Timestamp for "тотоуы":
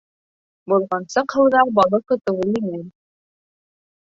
2.15-2.49